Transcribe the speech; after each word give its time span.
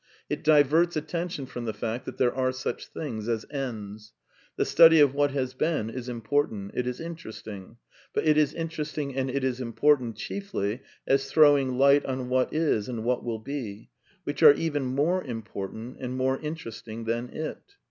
It 0.31 0.43
diverts 0.43 0.95
attention 0.95 1.45
from 1.45 1.65
the 1.65 1.75
fact 1.75 2.05
that 2.07 2.17
there 2.17 2.33
are 2.33 2.51
such 2.51 2.87
things 2.87 3.29
as 3.29 3.45
ends. 3.51 4.13
The 4.55 4.65
study 4.65 4.99
of 4.99 5.13
what 5.13 5.29
has 5.29 5.53
been 5.53 5.91
is 5.91 6.09
important; 6.09 6.71
it 6.73 6.87
is 6.87 6.99
interesting; 6.99 7.77
but 8.11 8.25
it 8.25 8.35
is 8.35 8.51
in 8.51 8.67
teresting 8.67 9.15
and 9.15 9.29
it 9.29 9.43
is 9.43 9.61
important 9.61 10.15
chiefly 10.15 10.81
as 11.05 11.29
throwing 11.29 11.77
light 11.77 12.03
on 12.03 12.29
what 12.29 12.51
is 12.51 12.89
and 12.89 13.03
what 13.03 13.23
will 13.23 13.37
be, 13.37 13.91
which 14.23 14.41
are 14.41 14.53
even 14.55 14.85
more 14.85 15.23
important 15.23 15.97
and 15.99 16.17
more 16.17 16.39
interesting 16.39 17.03
than 17.03 17.29
it. 17.29 17.61